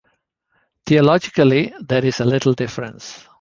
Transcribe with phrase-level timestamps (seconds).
[0.87, 3.23] Theologically there is little difference.